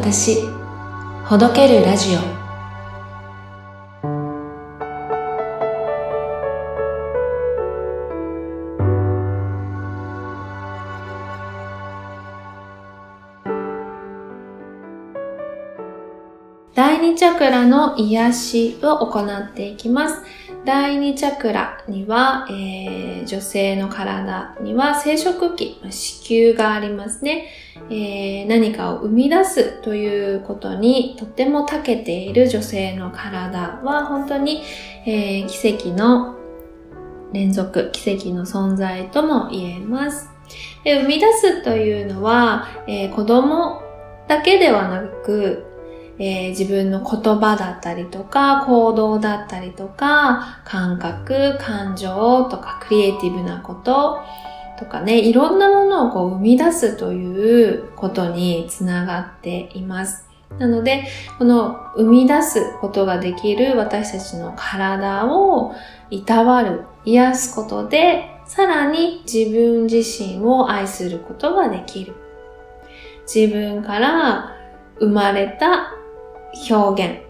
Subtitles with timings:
[0.00, 0.42] 私
[1.24, 2.20] ほどけるラジオ
[16.76, 20.22] 第二チャクラの癒しを行っていきます。
[20.64, 27.48] 第二チャクラには、えー、女性の体には生殖器、子宮がありますね、
[27.90, 34.62] えー、何かを生み出すということにとっても長けている女性の体は本当に、
[35.06, 36.36] えー、奇跡の
[37.32, 40.30] 連続、奇跡の存在とも言えます。
[40.84, 43.82] で生み出すというのは、えー、子供
[44.28, 45.64] だけではなく、
[46.18, 54.20] えー、自分の言葉だったりとか、行動だったりとか、感覚、感情とか、クリエイティブなこと
[54.78, 60.28] とかね、いろんなものをこう生み出すということにつながっています。
[60.58, 61.04] なので、
[61.38, 65.74] この生み出すことができる私たちの体を
[66.10, 72.14] いたわる、癒すことで、さらに自分自身を愛することができる。
[73.32, 74.56] 自分から
[74.98, 75.97] 生まれた
[76.70, 77.28] 表現、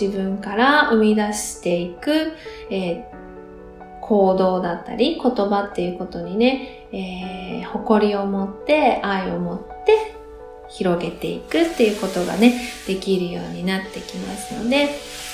[0.00, 2.32] 自分から生み出していく、
[2.70, 10.20] えー、行動だったり言葉っていうことにね、えー、誇りを持って愛を持って
[10.68, 14.88] 広げていくっていうことがね、できるようになってきますので、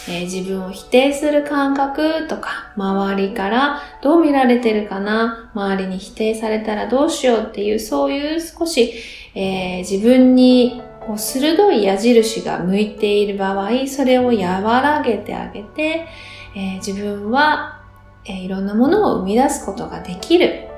[0.09, 8.95] えー、自分を否定する感覚とか、周りからどう見られてるかな、周りに否定されたらどうしようっていう、そういう少し、
[9.35, 16.09] えー、自分にこう鋭い矢印が向いている場合、それを和らげてあげて、
[16.57, 17.81] えー、自分は、
[18.25, 20.69] えー、いろんなものを生み出すことができる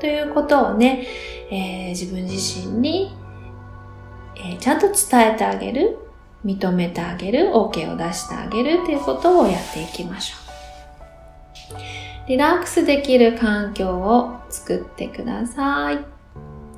[0.00, 1.06] ということをね、
[1.50, 3.16] えー、自分自身に、
[4.36, 5.98] えちゃんと伝えてあげる、
[6.44, 10.44] 認めてあげる、OK を出してあげるということをやっていきましょう。
[12.28, 15.98] リラックスできる環境を作ってください。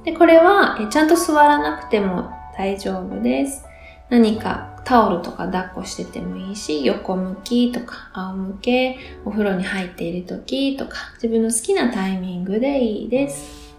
[0.04, 3.64] で、これは、えちゃんと座らなくても大丈夫です。
[4.08, 13.74] 何かタオルとか抱っこしててもいいし、横向きとか仰向け、お風呂に入っている時とか、自分の好きなタイミングでいいです。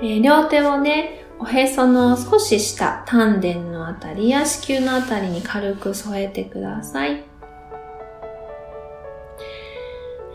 [0.00, 7.24] えー、両手をね、おへその少し下、丹田のあたりや子宮のあたりに軽く添えてください。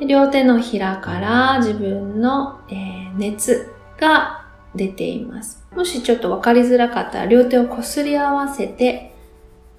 [0.06, 4.39] 両手のひらから自分の、えー、熱が
[4.76, 5.66] 出ています。
[5.76, 9.14] もしちょっとわかりづらかったら両手をこすり合わせて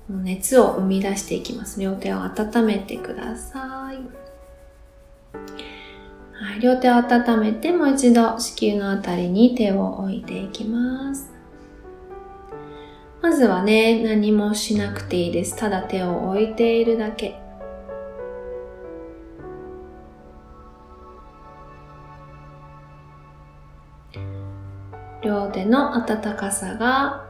[0.09, 1.81] 熱を生み出していきます。
[1.81, 3.97] 両手を温めてください。
[6.33, 11.31] はい、両手を温めてもう一度子宮のあたりに手を置いていきます。
[13.23, 15.55] まずはね、何もしなくていいです。
[15.55, 17.39] ただ手を置いているだけ。
[25.51, 27.27] 両手の温かさが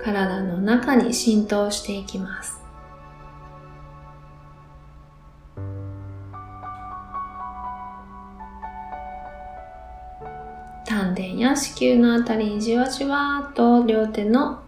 [0.00, 2.60] 体の中に浸透していきます。
[10.86, 14.62] 丹田や子宮のあたりにじわじわと両手の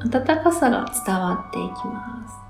[0.00, 2.43] 温かさが伝わっていきます。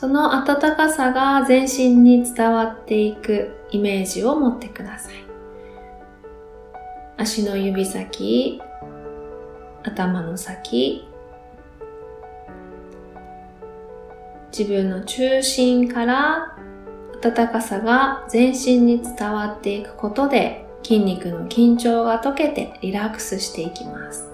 [0.00, 5.12] その温かさが全身に伝わっていくイメージを持ってください。
[7.18, 8.62] 足の指先、
[9.82, 11.06] 頭の先、
[14.56, 16.56] 自分の中心から
[17.22, 24.29] 温かさが全身に伝わっていくことで筋肉の緊張が解けてリラックスしていきます。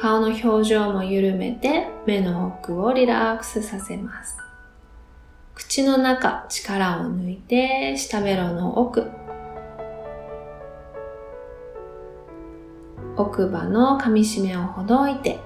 [0.00, 4.36] 顔の表情も緩めて目の奥をリラックスさせます。
[5.56, 9.10] 口の中、力を抜いて下ベロの奥、
[13.16, 15.40] 奥歯の噛み締めをほどいて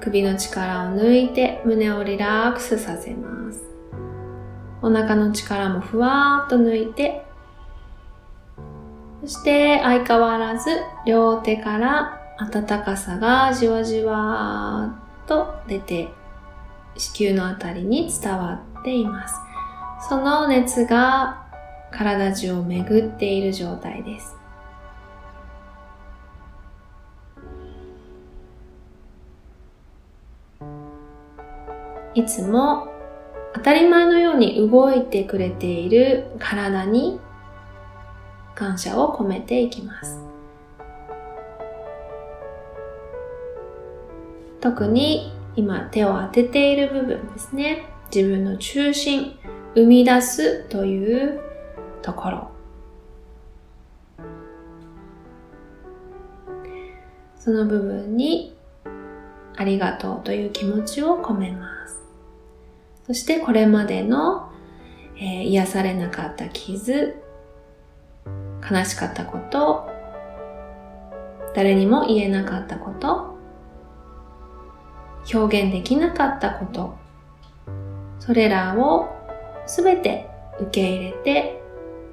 [0.00, 3.62] 首の力を抜いて胸をリラックスさせます。
[4.80, 7.26] お腹の力もふわーっと抜いて
[9.22, 10.68] そして相変わらず
[11.06, 14.98] 両手から温かさがじわじわ
[15.28, 16.08] と出て
[16.96, 19.36] 子宮のあたりに伝わっています。
[20.08, 21.46] その熱が
[21.92, 24.34] 体中を巡っている状態です。
[32.14, 32.88] いつも
[33.54, 37.20] 当たり前のように動いてくれている体に
[38.62, 40.20] 感謝を込めていきます。
[44.60, 47.86] 特に今手を当てている部分ですね。
[48.14, 49.36] 自分の中心、
[49.74, 51.40] 生み出すという
[52.02, 52.50] ところ。
[57.36, 58.56] その部分に
[59.56, 62.00] ありがとうという気持ちを込めます。
[63.08, 64.52] そしてこれまでの、
[65.16, 67.21] えー、癒されなかった傷、
[68.70, 69.90] 悲しかったこと、
[71.54, 73.36] 誰にも言えなかったこと、
[75.32, 76.96] 表現できなかったこと、
[78.18, 79.08] それらを
[79.66, 80.28] すべて
[80.60, 81.62] 受け入れて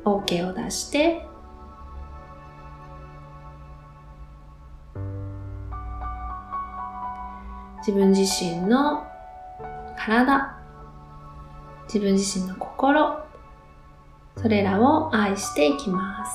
[0.05, 1.25] OK を出して
[7.79, 9.07] 自分自身の
[9.97, 10.55] 体、
[11.85, 13.23] 自分自身の心、
[14.41, 16.31] それらを愛していきます。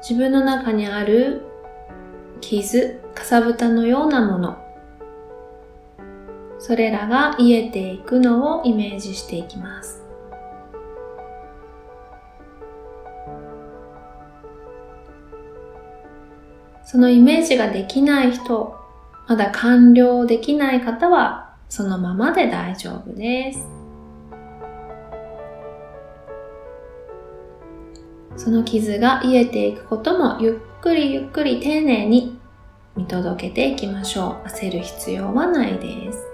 [0.00, 1.42] 自分の中にある
[2.40, 4.56] 傷、かさぶたのようなもの、
[6.58, 10.01] それらが癒えていくのをイメージしていきます。
[16.92, 18.76] そのイメージができない人、
[19.26, 23.66] まだ完了できない方はそのままで大丈夫です。
[28.36, 32.38] その傷が癒えていくこともゆっくりゆっくり丁寧に
[32.94, 34.48] 見届けていきましょう。
[34.48, 36.26] 焦る必要はないです。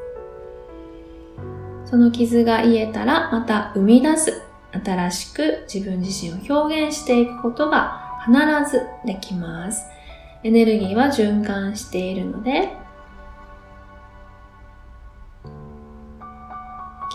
[1.84, 4.43] その傷が癒えたらまた生み出す。
[4.72, 8.37] 新しく自分自身を表現していくことが必
[8.69, 9.87] ずできます。
[10.44, 12.69] エネルギーは循環しているので、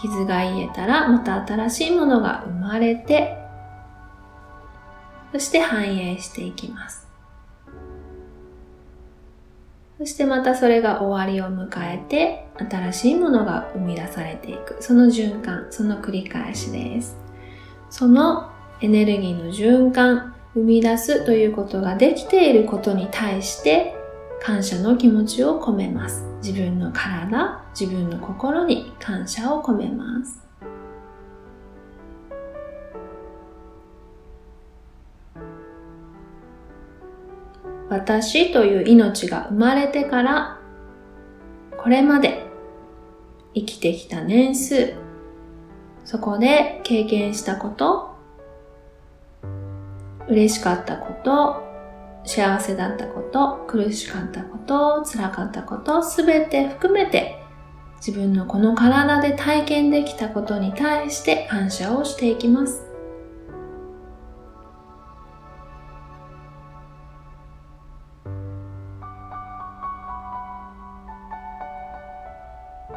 [0.01, 3.43] 傷が癒えたらまた新しいものが生まれて
[5.33, 7.07] そして反映していきます。
[9.97, 14.77] そしてまたそれが終わりを迎えて、新しいものが生み出されていく。
[14.79, 17.17] その循環、その繰り返しです。
[17.89, 23.95] そのエネルギーの循環、生み出すということができていることに対して
[24.41, 26.25] 感謝の気持ちを込めます。
[26.43, 30.43] 自分の体、自分の心に感謝を込めます。
[37.89, 40.59] 私という命が生まれてから
[41.77, 42.47] これまで
[43.53, 44.93] 生きてきた年数、
[46.05, 48.12] そこで経験したこと、
[50.27, 51.63] 嬉しかったこと、
[52.25, 57.43] 幸せだったこと、苦しかったこと、辛かったこと、すべて含めて
[58.05, 62.83] 自分のこの体で体験できたことに対して感謝をしていきます。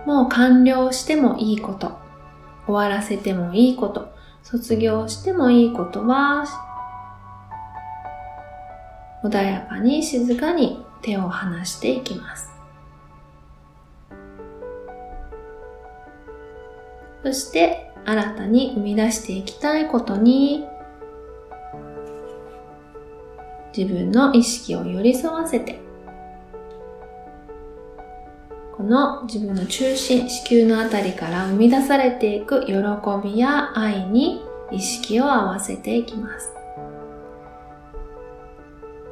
[0.05, 1.99] もう完了してもいいこと、
[2.67, 4.13] 終わらせてもいいこと、
[4.43, 6.45] 卒業してもいいことは、
[9.29, 12.51] 穏やかに静かに手を離していきます。
[17.23, 20.65] そして新たに生み出していきたいことに
[23.77, 25.81] 自分の意識を寄り添わせて
[28.77, 32.75] この自分の中心、子宮のあたりから生み出されていく喜
[33.25, 36.66] びや愛に意識を合わせていきます。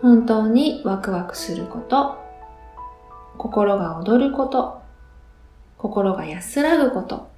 [0.04, 2.18] 本当にワクワクすること、
[3.38, 4.82] 心が踊ること、
[5.78, 7.30] 心が安らぐこと、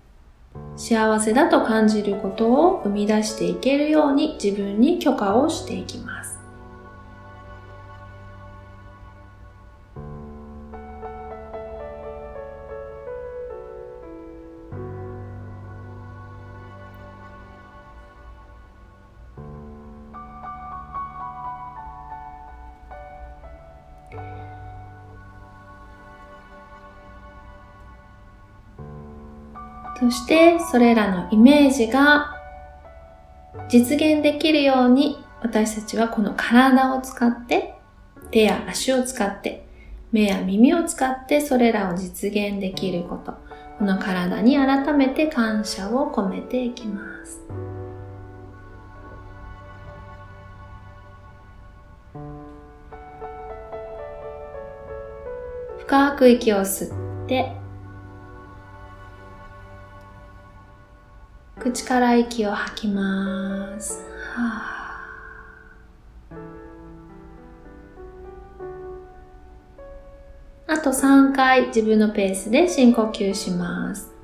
[0.75, 6.26] 幸せだと感じることを生み出していけるように自分に許可をしていきます。
[29.99, 32.35] そしてそれらのイメージが
[33.69, 37.75] 実現できるように私たちはこの体を使って
[38.31, 39.67] 手や足を使って
[40.13, 43.35] 目や耳を使ってそれらを実現できること
[43.79, 47.43] この体に改めて感謝を込めていきます。
[55.87, 56.87] 深く息を吸
[57.25, 57.53] って、
[61.67, 64.01] 口から息を吐きます。
[64.37, 66.33] はあ
[70.69, 74.16] あと3回自分のペースで深呼吸します。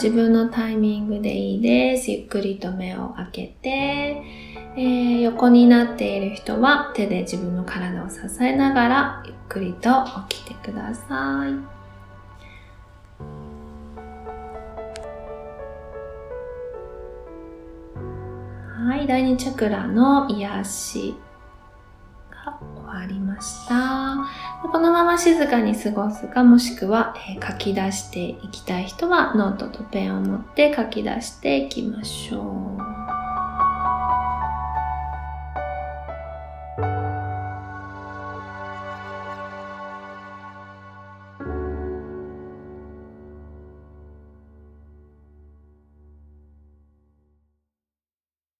[0.00, 2.12] 自分のタイミングでいいです。
[2.12, 3.68] ゆっくりと目を開けて、
[4.76, 9.90] えー、横になっている人は手で自分の体を支えながらゆっくりと
[10.28, 11.78] 起きてください。
[18.86, 19.06] はい。
[19.08, 21.16] 第二チャクラの癒し
[23.38, 24.16] ました。
[24.68, 32.97] このまま静かに過ごすか、もしくは、え、書き出していきたい人はノートとペンを持って書き出していきましょう。